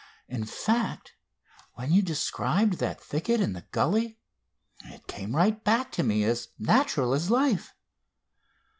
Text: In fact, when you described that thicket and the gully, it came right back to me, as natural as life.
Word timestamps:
In 0.27 0.45
fact, 0.45 1.13
when 1.75 1.91
you 1.91 2.01
described 2.01 2.79
that 2.79 2.99
thicket 2.99 3.39
and 3.39 3.55
the 3.55 3.65
gully, 3.71 4.17
it 4.85 5.05
came 5.05 5.35
right 5.35 5.63
back 5.63 5.91
to 5.91 6.01
me, 6.01 6.23
as 6.23 6.47
natural 6.57 7.13
as 7.13 7.29
life. 7.29 7.75